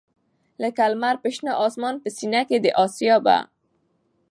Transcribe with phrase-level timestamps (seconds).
[0.61, 3.37] لکه لــــمــر پر شــــنه آســــمـــان په ســــینـه کـــي د آســــــــــیا به